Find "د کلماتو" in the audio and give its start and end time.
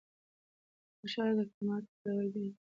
1.37-1.89